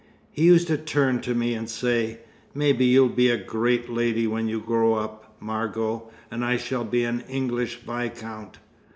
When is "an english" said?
7.03-7.81